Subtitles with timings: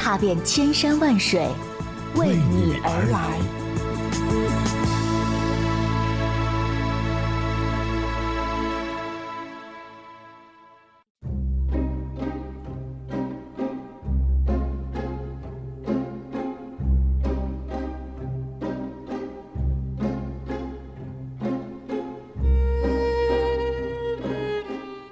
[0.00, 1.46] 踏遍千山万水，
[2.14, 3.38] 为你而来。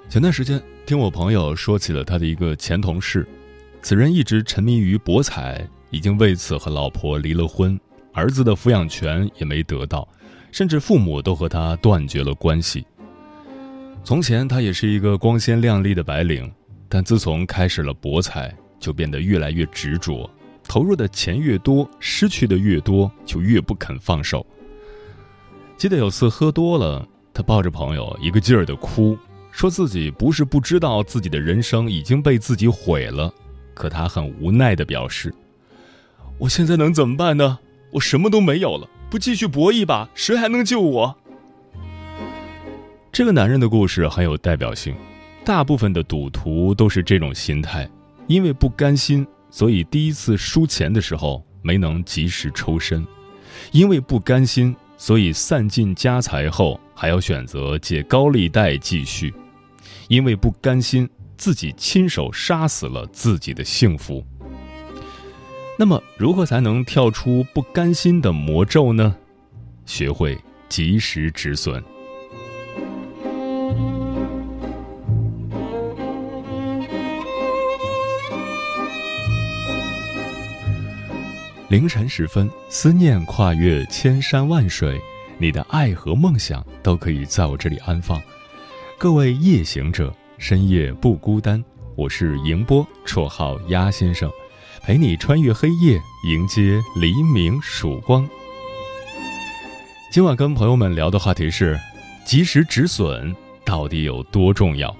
[0.09, 3.25] 前段时间听我朋友说起了他的一个前同事，
[3.81, 7.79] 此人一直沉迷于博彩，已经为此和老婆离了婚，
[8.13, 10.07] 儿子的抚养权也没得到，
[10.51, 12.85] 甚至父母都和他断绝了关系。
[14.03, 16.51] 从前他也是一个光鲜亮丽的白领，
[16.87, 20.29] 但自从开始了博彩，就变得越来越执着，
[20.67, 24.45] 投入的钱越多，失去的越多，就越不肯放手。
[25.77, 29.17] 记得有次喝多了，他抱着朋友一个劲儿的哭。
[29.51, 33.33] 说自己不是不知道自己的人生已经被自己毁了，
[33.79, 35.33] 可他很无奈的表示
[36.37, 37.59] ：“我现在能怎么办呢？
[37.91, 41.15] 我什么都没有了，不继续搏一把，谁还能救我？”
[43.09, 44.93] 这个男人的故事很有代表性，
[45.45, 47.89] 大部分的赌徒都是这种心态，
[48.27, 53.01] 因为不甘心，所以第一次输钱的时候没能及时抽身；
[53.71, 59.33] 因为不甘心，所以散尽家财后还要选择借高利贷继续。
[60.09, 61.09] 因为不甘心，
[61.39, 64.23] 自己亲手杀死了自己的幸福。
[65.77, 69.15] 那么，如何才能跳出不甘心的魔咒呢？
[69.85, 71.81] 学会及时止损。
[81.69, 84.99] 凌晨时分，思念跨越千山万水，
[85.37, 88.21] 你的爱和梦想都可以在我这里安放。
[88.97, 91.61] 各位夜行者，深夜不孤单。
[91.97, 94.31] 我是迎波，绰号鸭先生，
[94.81, 98.27] 陪你穿越黑夜，迎接黎明曙光。
[100.13, 101.77] 今晚跟朋友们聊的话题是：
[102.25, 103.35] 及时止损
[103.65, 104.95] 到底有多重要？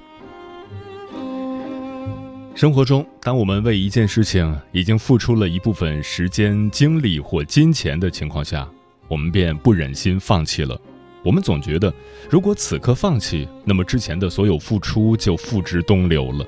[2.54, 8.68] 生活中，当我们为一件事情已经付出了一部分时间、精力或金钱的情况下，
[9.08, 10.78] 我们便不忍心放弃了。
[11.24, 11.94] 我们总觉得，
[12.30, 16.46] 如果此刻放弃，那么之前的所有付出就付之东流了。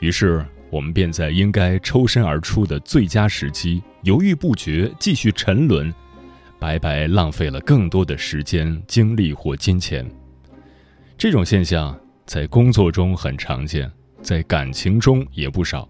[0.00, 5.92] 于是，我们便在应该抽身而出的最佳时机，犹豫不决，继续沉沦，
[6.58, 10.06] 白白浪费了更多的时间、精力或金钱。
[11.16, 13.90] 这种现象在工作中很常见，
[14.20, 15.88] 在感情中也不少。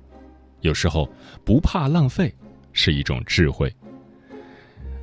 [0.60, 1.12] 有时候，
[1.44, 2.32] 不怕浪费
[2.72, 3.74] 是一种智慧。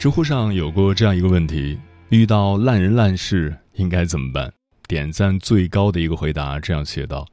[0.00, 4.50] 知乎上有过这样一个问题：遇到烂人烂事应该怎么办？
[4.88, 7.26] 点赞最高的一个回答这样写道：“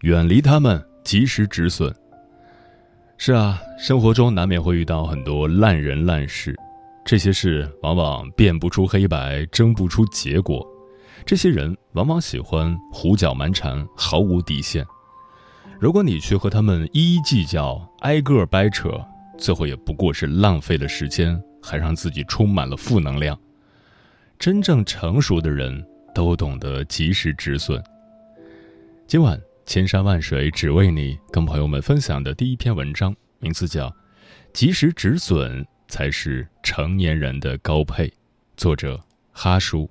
[0.00, 1.94] 远离他们，及时止损。”
[3.18, 6.56] 是啊，生活中难免会遇到很多烂人烂事，
[7.04, 10.66] 这些事往往辨不出黑白，争不出结果。
[11.26, 14.82] 这些人往往喜欢胡搅蛮缠，毫无底线。
[15.78, 18.98] 如果你去和他们一一计较，挨个掰扯，
[19.36, 23.38] 最后也不过是浪费了时间，还让自己充满了负能量。
[24.38, 25.82] 真正成熟的人
[26.14, 27.82] 都懂得及时止损。
[29.06, 33.88] 今晚千山万水只为你，跟朋友们分享的第一篇文章，名字叫
[34.52, 38.08] 《及时止损才是成年人的高配》，
[38.56, 39.00] 作者
[39.32, 39.88] 哈叔。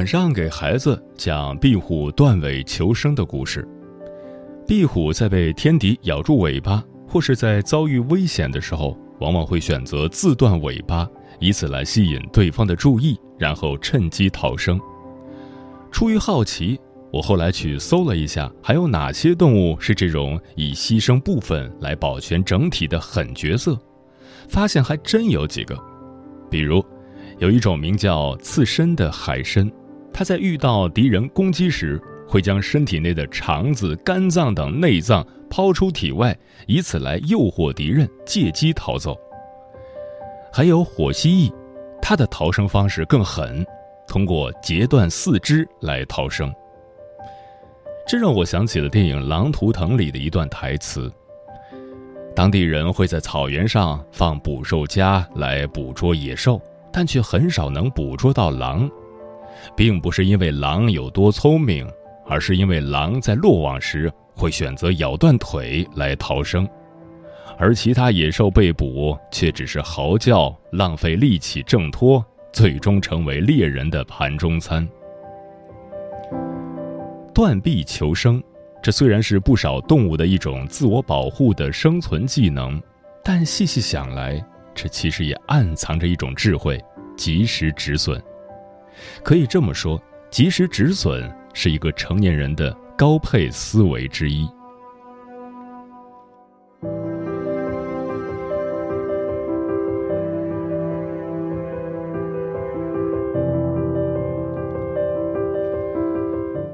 [0.00, 3.68] 晚上给孩子讲壁虎断尾求生的故事。
[4.66, 11.06] 壁虎在被天敌咬住尾巴，或是在遭遇危险的时候，往往会选择自断尾巴，
[11.38, 14.80] 以此来吸引对方的注意，然后趁机逃生。
[15.92, 16.80] 出于好奇，
[17.12, 23.78] 我后来去搜了一下，还有哪些动物是这种以牺牲部分来保全整体的狠角色，
[24.48, 25.78] 发现还真有几个，
[26.50, 26.82] 比如，
[27.38, 29.70] 有一种名叫刺身的海参。
[30.20, 31.98] 它在遇到敌人攻击时，
[32.28, 39.16] 会将身体内的肠子、肝脏等内脏抛出体外，以此来诱惑敌人借机逃走。
[40.52, 41.54] 还有火蜥蜴，
[42.02, 43.64] 它的逃生方式更狠，
[44.06, 46.52] 通过截断四肢来逃生。
[48.06, 51.10] 这让我想起了电影《狼图腾》里的一段台词：
[52.36, 56.60] 当地人会在草原上放捕兽夹来捕捉野兽，
[56.92, 58.86] 但却很少能捕捉到狼。
[59.76, 61.88] 并不是因为狼有多聪明，
[62.26, 66.68] 而是因为狼在落网时会选择咬断腿来逃生，
[67.58, 74.88] 而其他野兽被捕却只是嚎叫，浪费力气挣脱，最终成为猎人的盘中餐。
[77.34, 78.42] 断臂求生，
[78.82, 82.80] 这虽然是不少动物的一种自我保护的生存技能，
[83.22, 84.42] 但细细想来，
[84.74, 86.82] 这其实也暗藏着一种智慧：
[87.16, 88.20] 及时止损。
[89.22, 94.48] 可以这么说，及时止损是一个成年人的高配思维之一。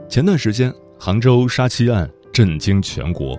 [0.09, 3.39] 前段时间，杭州杀妻案震惊全国，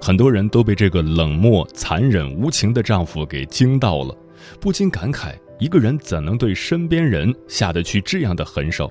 [0.00, 4.16] 很多人都被这个冷漠、残忍、无情的丈夫给惊到了，
[4.60, 5.34] 不禁感慨。
[5.58, 8.90] 一个人怎能对身边人下得去这样的狠手？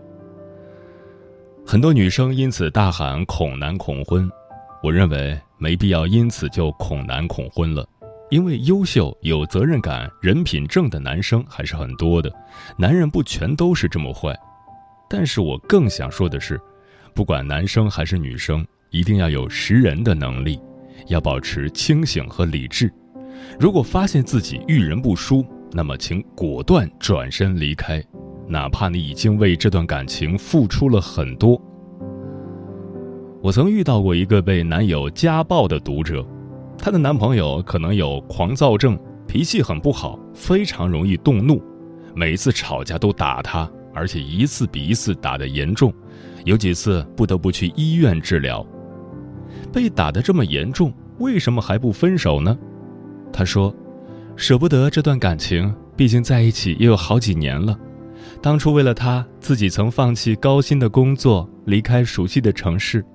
[1.66, 4.30] 很多女生因此大喊恐男恐婚，
[4.82, 7.88] 我认为没必要因此就恐男恐婚了，
[8.30, 12.32] 因为优秀、有责任感、人品正的男生还是很多的，
[12.78, 14.38] 男人不全都是这么坏。
[15.10, 16.60] 但是我更想说的是，
[17.14, 20.60] 不管男生还是女生，一定要有识人的能力，
[21.08, 22.92] 要保持清醒和理智。
[23.60, 28.04] 如果发现自己遇人不淑，那么，请果断转身离开，
[28.48, 31.60] 哪怕你已经为这段感情付出了很多。
[33.42, 36.24] 我曾遇到过一个被男友家暴的读者，
[36.78, 41.60] 她的男朋友可能有狂躁症，脾气很不好，非常容易动怒，
[42.16, 45.92] 每次吵架都打她，而且一次比一次打得严重，
[46.46, 48.66] 有几次不得不去医院治疗。
[49.74, 52.56] 被打得这么严重，为什么还不分手呢？
[53.32, 53.74] 他说
[54.36, 57.78] ：“舍不得这段感情，毕竟在一起也有好几年了。
[58.42, 63.06] 当初为了他，自己曾放弃高薪的工作，离开熟悉的城市，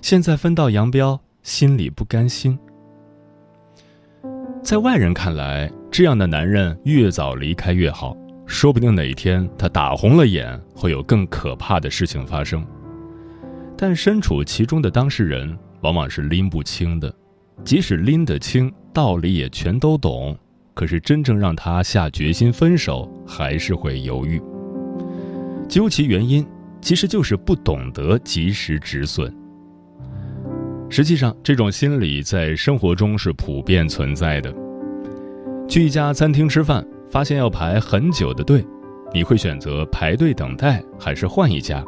[0.00, 2.58] 现在分道扬镳，心里不甘心。”
[4.62, 12.64] 在外人看来，这样的男人越早离开越好，说不定哪一天他打红了眼，会有更可怕的事情发生。
[13.76, 17.12] 但身处其中的当事人往往是拎不清的，
[17.64, 20.36] 即使拎得清，道理也全都懂，
[20.74, 24.40] 可是真正让他下决心分手，还是会犹豫。
[25.68, 26.46] 究其原因，
[26.80, 29.32] 其实就是不懂得及时止损。
[30.88, 34.52] 实际上，这种心理在生活中是普遍存在的。
[35.68, 38.64] 去一家餐厅吃饭，发现要排很久的队，
[39.14, 41.84] 你会选择排队等待，还是换一家？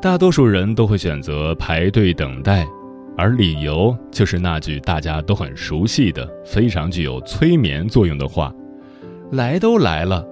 [0.00, 2.64] 大多数人都会选择排队等待，
[3.20, 8.50] 而理由就是那句大家都很熟悉的、非常具有催眠作用的话
[9.32, 10.26] ：“来都来了。”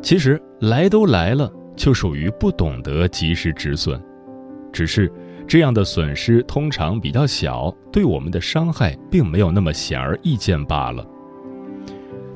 [0.00, 4.00] 其实，来都来了，就属于不懂得及时止损，
[4.72, 5.12] 只是。
[5.44, 11.04] 这样的损失通常比较小，对我们的伤害并没有那么显而易见罢了。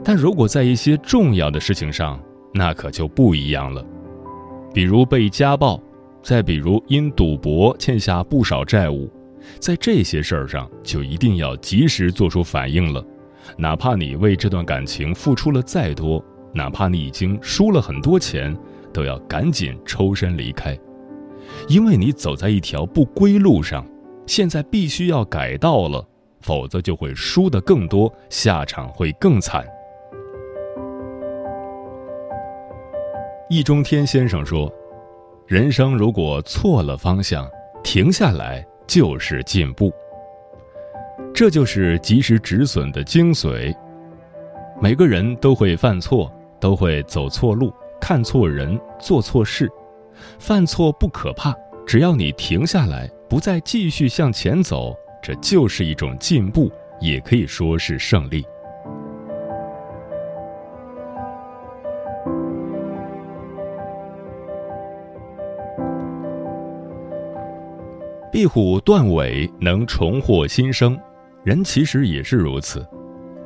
[0.04, 2.20] 但如果在一些重要的事情上，
[2.52, 3.82] 那可就不一样了。
[4.74, 5.80] 比如被家暴，
[6.20, 9.08] 再比如因赌博欠下不少债务，
[9.58, 13.04] 在这些事儿上就一定要及时做出反应了。
[13.56, 16.22] 哪怕你为这段感情付出了再多，
[16.52, 18.56] 哪怕你已经输了很多钱，
[18.92, 20.76] 都要赶紧抽身离开。
[21.68, 23.86] 因为你走在一条不归路上，
[24.26, 26.04] 现在必须要改道了，
[26.40, 29.64] 否则就会输得更多，下场会更惨。
[33.48, 34.68] 易中天先生说
[35.46, 37.48] ：“人生如果错了方向，
[37.84, 39.92] 停下来就是进步。”
[41.34, 43.74] 这就是及时止损的精髓。
[44.80, 49.70] 每个人都会犯错，都会走错路，看错人，做错事。
[50.38, 51.54] 犯错不可怕，
[51.86, 58.44] 只要你停下来，不再继续向前走，这就是一种进步，也可以说是胜利。
[68.36, 70.94] 壁虎断尾能重获新生，
[71.42, 72.86] 人其实也是如此。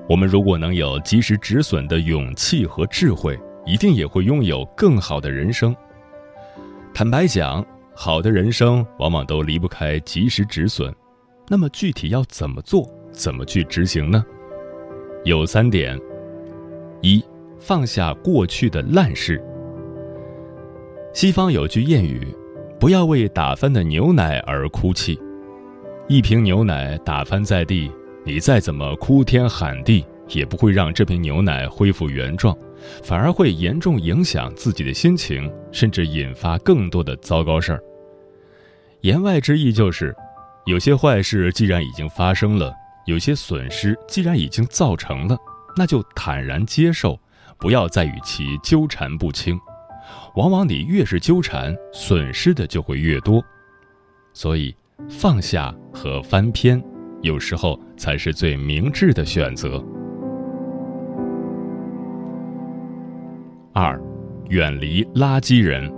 [0.08, 5.72] 我们如果能有及时止损的勇气和智慧，一定也会拥有更好的人生。
[6.92, 10.92] 坦白讲，好的人生往往都离不开及时止损。
[11.46, 14.26] 那么具体要怎么做，怎么去执行呢？
[15.24, 15.96] 有三点：
[17.00, 17.24] 一、
[17.60, 19.40] 放下过去的烂事。
[21.14, 22.26] 西方有句谚语
[22.80, 25.20] ：“不要为打翻的牛奶而哭泣。”
[26.08, 27.92] 一瓶牛奶打翻在地，
[28.24, 32.56] 你再怎么哭天喊地，也不会让这瓶牛奶恢复原状。
[33.02, 37.82] 反而会严重影响自己的心情，甚至引发更多的糟糕事儿。
[39.02, 40.16] 言外之意就是，
[40.64, 42.72] 有些坏事既然已经发生了，
[43.04, 45.36] 有些损失既然已经造成了，
[45.76, 47.20] 那就坦然接受，
[47.58, 49.60] 不要再与其纠缠不清。
[50.36, 53.42] 往往你越是纠缠，损失的就会越多。
[54.32, 54.74] 所以，
[55.08, 56.82] 放下和翻篇，
[57.20, 59.84] 有时候才是最明智的选择。
[63.72, 64.00] 二，
[64.48, 65.92] 远离垃圾人。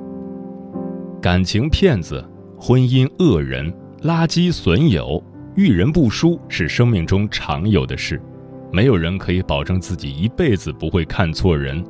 [1.20, 2.24] 感情骗子、
[2.58, 3.72] 婚姻恶人、
[4.02, 5.22] 垃圾损友、
[5.54, 8.20] 遇人不淑是生命中常有的事，
[8.72, 11.84] 没有人可以保证自己一辈子不会看错人。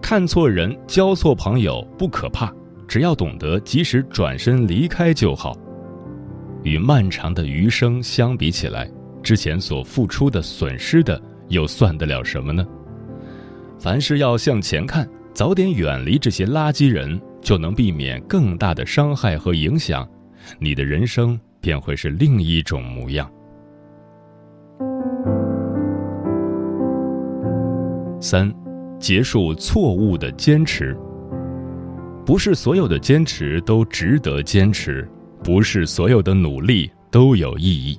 [0.00, 2.52] 看错人、交错朋友不可怕，
[2.86, 5.56] 只要懂得及时转身离开就好。
[6.62, 8.90] 与漫长的余生相比起来，
[9.22, 12.66] 之前所付出的、损失的，又算得了什么呢？
[13.78, 20.08] 凡事要向前看，早点远离这些垃圾人，就能避免更大的伤害和影响，
[20.58, 23.30] 你的人生便会是另一种模样。
[28.20, 28.52] 三，
[28.98, 30.96] 结束错误的坚持。
[32.24, 35.08] 不是所有的坚持都值得坚持，
[35.44, 37.98] 不是所有的努力都有意义，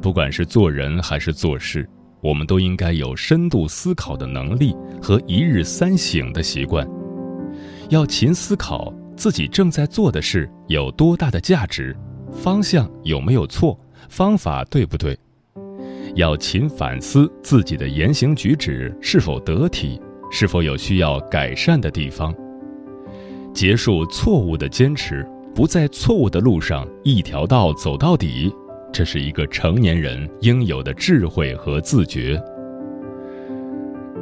[0.00, 1.88] 不管是做人还是做事。
[2.22, 6.88] 我们都应该有深度思考的能力和一日三省的习惯，
[7.90, 11.96] 要勤思考自己正在做的事有多大的价值，
[12.30, 13.76] 方向有没有错，
[14.08, 15.18] 方法对不对，
[16.14, 20.00] 要勤反思自己的言行举止是否得体，
[20.32, 22.34] 是否有需要改善的地方。
[23.54, 25.24] 结束错误的坚持，
[25.54, 28.50] 不在错误的路上一条道走到底，
[28.90, 32.42] 这是一个成年人应有的智慧和自觉。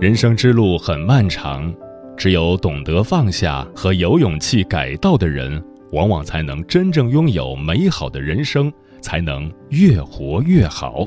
[0.01, 1.73] 人生之路很漫长，
[2.17, 5.63] 只有懂得放下和有勇气改道的人，
[5.93, 11.07] 往往才能真正拥有美好的人生，才能越活越好。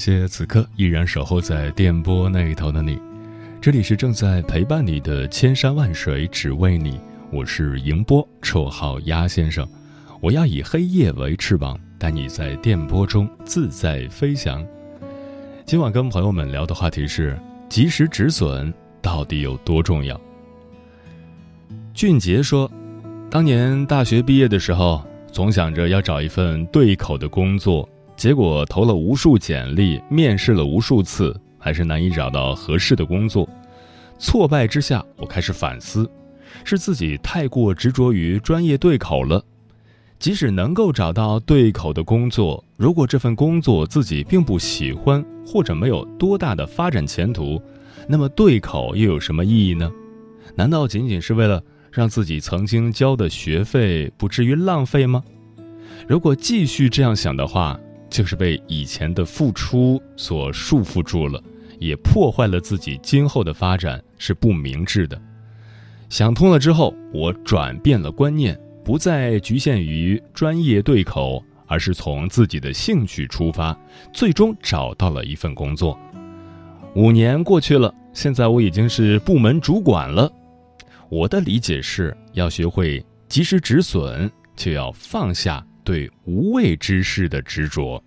[0.00, 2.98] 谢此刻依然守候在电波那一头的你，
[3.60, 6.98] 这里是正在陪伴你的千山万水只为你，
[7.30, 9.68] 我是迎波，绰号鸭先生，
[10.22, 14.66] 我要以黑夜为翅膀，带你在电波中自在飞翔。
[15.66, 20.18] 今晚跟朋友们聊的话题是：及时止损到底有多重要？
[21.92, 22.72] 俊杰说，
[23.30, 27.86] 当年大学毕业的时候，总想着要找一份对口的工作。
[28.20, 33.48] 结果投了无数简历，面试了无数次，还是难以找到合适的工作。
[34.18, 36.06] 挫败之下，我开始反思，
[36.62, 39.42] 是自己太过执着于专业对口了。
[40.18, 47.58] 即使能够找到对口的工作，如果这份工作自己并不喜欢，或者没有多大的发展前途，
[48.06, 49.90] 那么对口又有什么意义呢？
[50.54, 55.24] 难道仅仅是为了让自己曾经交的学费不至于浪费吗？
[56.06, 57.80] 如果继续这样想的话，
[58.10, 61.42] 就是被以前的付出所束缚住了，
[61.78, 65.20] 也破坏了自己今后的发展，是不明智的。
[66.08, 73.78] 想通了之后，我转变了观念，不再局限于专业对口，而是从自己的兴趣出发，
[74.12, 75.96] 最终找到了一份工作。
[76.96, 80.30] 五年过去了，现在我已经是部门主管了。
[81.08, 85.64] 我的理解是要学会及时止损，就要放下。
[85.84, 88.02] 对无谓之事的执着。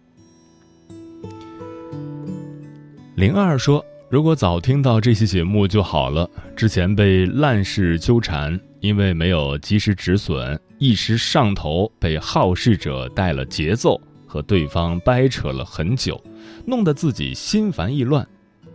[3.15, 6.29] 零二说：“如果早听到这期节目就好了。
[6.55, 16.19] 之前被烂事纠缠，因为没有及时止损，一时上头，被好事者带了节奏，和对方掰扯了很久，
[16.65, 18.27] 弄得自己心烦意乱。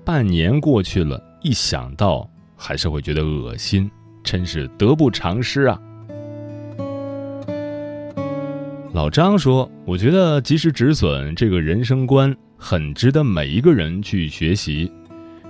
[0.04, 3.90] 半年过去了，一想到还是会觉得恶心，
[4.22, 5.80] 真是得不偿失啊。”
[8.98, 14.90] 老张说：“我觉得及时止损这个人生观很值得每一个人去学习。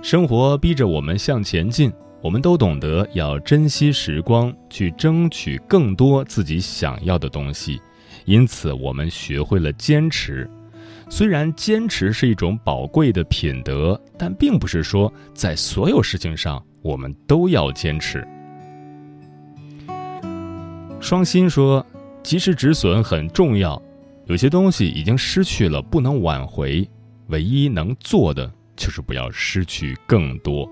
[0.03, 7.81] 生活逼着我们向前进，我们都懂得要珍惜时光，去争取更多自己想要的东西。
[8.25, 10.47] 因此，我们学会了坚持。
[11.09, 18.23] 虽然坚持是一种宝贵的品德，但并不是说在所有事情上我们都要坚持。”
[21.01, 21.83] 双心说。
[22.23, 23.81] 及时止损很重要，
[24.25, 26.87] 有些东西已经失去了，不能挽回。
[27.27, 30.69] 唯一能做的就是不要失去更多。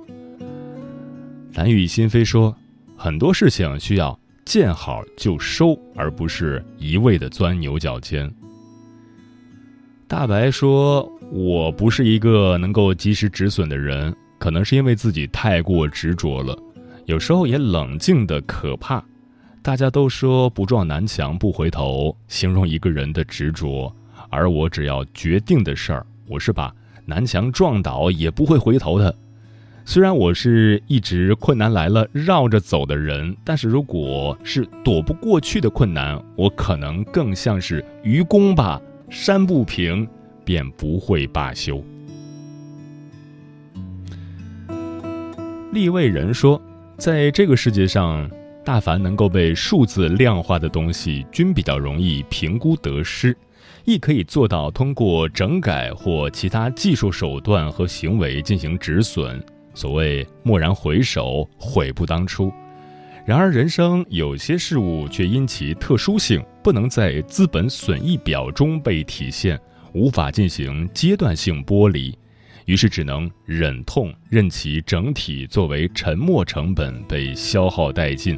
[1.53, 2.55] 蓝雨心飞说，
[2.95, 8.31] 很多事情需要见好就收，而不是一味的钻牛角尖。
[10.07, 16.57] 大白说，我不是一个能够及时止损的人，可能是因为自己太过执着了，
[17.05, 19.03] 有时候也冷静的可怕。
[19.67, 23.93] 大家都说不撞南墙不回头，形容一个人的执着。
[24.29, 29.13] 而我只要决定的事儿，我是把南墙撞倒也不会回头的。
[29.83, 40.07] 虽然我是一直困难来了绕着走的人，但是如果是躲不过去的困难，我可能更像是愚公吧，山不平
[40.45, 41.83] 便不会罢休。
[45.73, 46.61] 立位人说，
[46.97, 48.31] 在这个世界上。
[48.67, 53.33] 大凡能够被数字量化的东西，均比较容易评估得失，
[53.85, 59.41] 亦可以做到通过整改或其他技术手段和行为进行止损。
[59.73, 62.51] 所谓蓦然回首，悔不当初。
[63.25, 69.57] 然而，人生有些事物却因其特殊性，不能在资本损益表中被体现，
[69.93, 72.13] 无法进行阶段性剥离，
[72.65, 78.37] 于是只能忍痛任其整体作为沉没成本被消耗殆尽。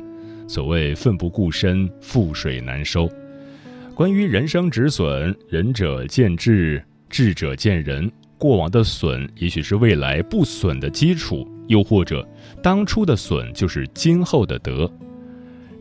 [0.49, 3.07] 所谓奋不顾身，覆水难收。
[3.93, 8.11] 关于人生止损，仁者见智，智者见仁。
[8.35, 12.27] 过往的损，也许是未来不损的基础；又或者，
[12.63, 14.91] 当初的损就是今后的得。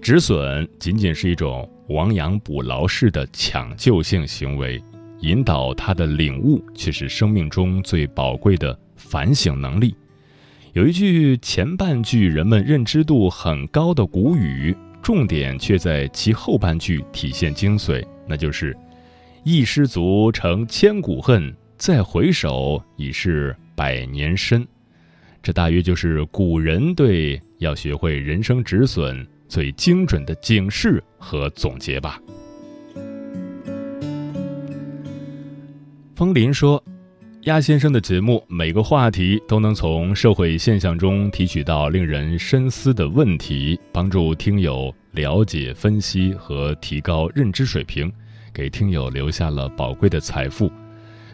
[0.03, 4.79] 止损仅仅是一种亡羊补牢式的抢救性行为，
[5.21, 9.95] 引导他的领悟，却是生命中最宝贵的反省能力。
[10.75, 18.77] 有一句前半句人们认知度很高的古语，重点却在其后半句体现精髓，那就是
[19.45, 24.67] “一失足成千古恨，再回首已是百年身”。
[25.43, 32.21] 这大约就是古人对要学会人生止损最精准的警示和总结吧。
[36.15, 36.83] 风林说。
[37.49, 48.13] 鸭先生的节目，每个话题都能从社会现象中提取到令人深思的问题，帮助听友了解、分析和提高认知水平，
[48.53, 50.71] 给听友留下了宝贵的财富。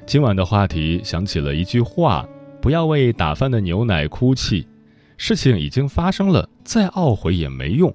[0.07, 2.24] 今晚的话题想起了一句话：
[2.62, 4.64] 不要为打翻的牛奶哭泣，
[5.16, 7.92] 事情已经发生了，再懊悔也没用，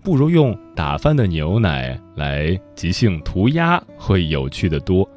[0.00, 5.10] 不如用打翻的牛奶来即兴涂鸦，会有趣的多。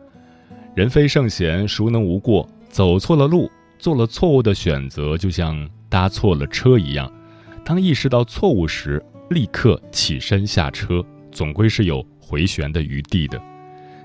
[0.74, 2.48] 人非圣贤，孰能无过？
[2.70, 7.12] 走错了路，做了错误的选择，就像搭错了车一样。
[7.66, 13.42] 当意识到错误时，立刻起身下车，总归是有回旋的余地的。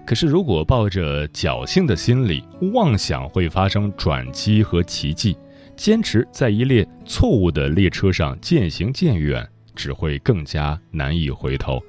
[0.05, 5.37] 可是，如果抱着侥幸的心理，妄想会发生转机和奇迹，
[5.77, 11.81] 坚持在一列错误的列车上渐行渐远，只会更加难以回头。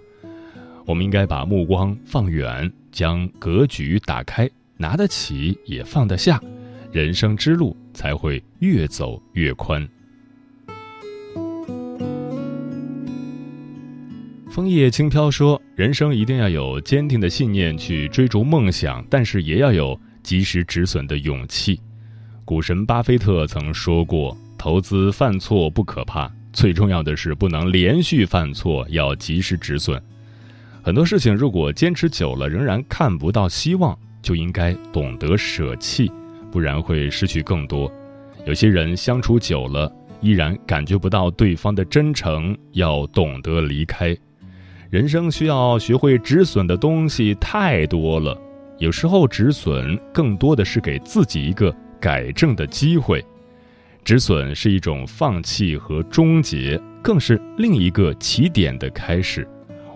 [0.86, 4.48] 我们应该把目光放远，将格局打开。
[4.78, 6.42] 拿得起也放得下，
[6.92, 9.88] 人生之路才会越走越宽。
[14.50, 21.80] 枫叶轻飘说：“人生一定要有坚定的信念去追逐梦想，但是也要有及时止损的勇气。”
[22.44, 30.02] 股神巴菲特曾说过：“投资犯错不可怕，最重要的是不能连续犯错，要及时止损。
[30.82, 33.96] 很多事情如果坚持久了，仍然看不到希望。”
[34.28, 36.12] 就应该懂得舍弃，
[36.52, 37.90] 不然会失去更多。
[38.46, 44.14] 有些人相处久了，依然感觉不到对方的真诚，要懂得离开。
[44.90, 48.38] 人生需要学会止损的东西太多了，
[48.80, 53.24] 有时候止损更多的是给自己一个改正的机会。
[54.04, 59.48] 止损是一种放弃和终结，更是另一个起点的开始。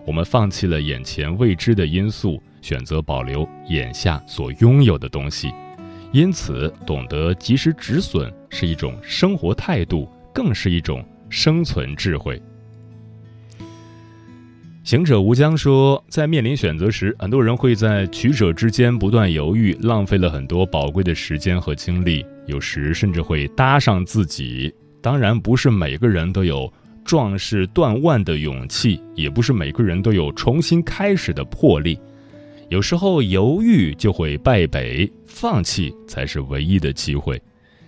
[0.05, 2.41] 我们放弃了眼前未知的因素。
[2.61, 5.51] 选择保留眼下所拥有的东西，
[6.11, 12.41] 因此懂得及时止损是一种生活态度，更是一种生存智慧。
[14.83, 24.73] 行者无疆说，在面临选择时，很多人会在取舍之间不断犹豫，浪费了很多宝贵的时间和精力，有时甚至会搭上自己。
[24.99, 26.71] 当然，不是每个人都有
[27.05, 31.99] 壮士断腕的勇气，也不是每个人都有重新开始的魄力。
[32.71, 37.39] 有时候犹豫就会败北，放弃才是唯一的机会。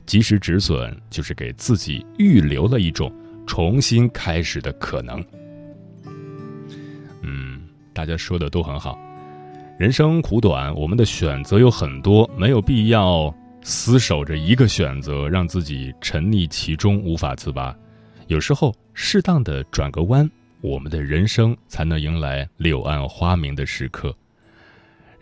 [0.06, 3.10] 及时止损，就是给自己预留了一种
[3.48, 5.24] 重新开始的可能。
[7.22, 7.62] 嗯，
[7.93, 9.00] 大家说的都很好。
[9.80, 17.74] 人生苦短，我们的选择有很多，没有必要死守着一个选择，让自己沉溺其中无法自拔。
[18.28, 24.13] 有时候，适当的转个弯，我们的人生才能迎来柳暗花明的时刻。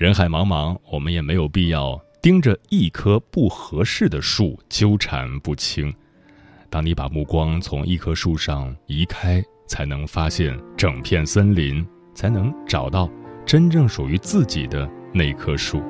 [0.01, 5.93] 人海茫茫，我们也没有必要盯着一棵不合适的树纠缠不清。
[6.71, 11.85] 当你把目光从一棵树上移开，才能发现整片森林，
[12.15, 13.07] 才能找到
[13.45, 15.83] 真正属于自己的那棵树。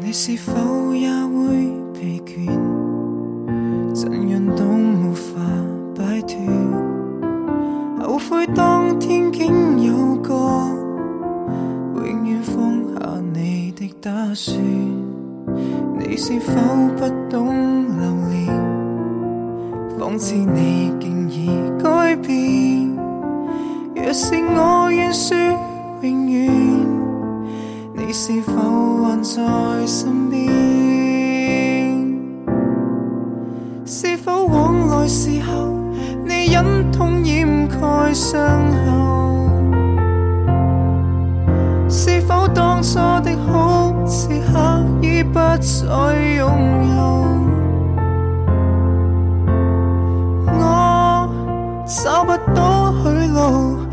[0.00, 2.46] 你是否也会疲倦？
[3.92, 5.38] 怎样都无法
[5.94, 6.38] 摆脱，
[8.00, 9.30] 后悔当天
[14.04, 14.62] 打算，
[15.98, 16.52] 你是否
[16.94, 18.52] 不懂留恋？
[19.98, 21.48] 仿似你竟已
[21.82, 22.94] 改变。
[23.94, 25.34] 若是我愿说
[26.02, 26.52] 永远，
[27.94, 28.52] 你是否
[29.04, 30.44] 还在身边？
[33.86, 35.72] 是否往来时候，
[36.26, 38.38] 你忍痛掩盖伤
[38.84, 38.92] 口？
[41.88, 42.98] 是否当初？
[44.16, 47.02] 此刻已不再拥有。
[50.46, 51.28] 我
[51.84, 53.83] 找不到去路。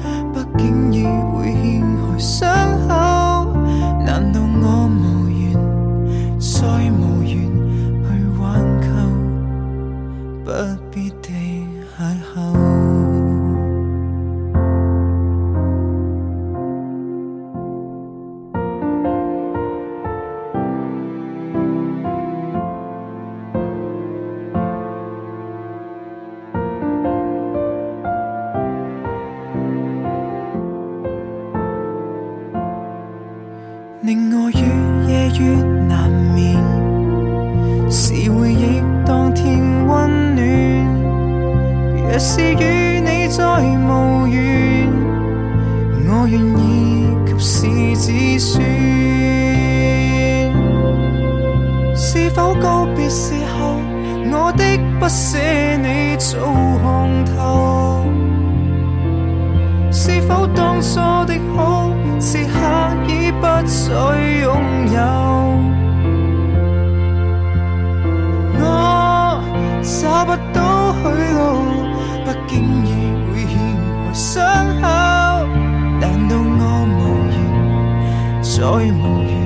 [78.61, 79.40] 在梦里。